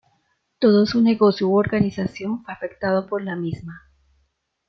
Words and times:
Todo 0.59 0.79
negocio 0.99 1.47
u 1.47 1.55
organización 1.65 2.43
fue 2.43 2.51
afectado 2.55 3.05
por 3.05 3.21
la 3.23 3.35
misma. 3.35 3.83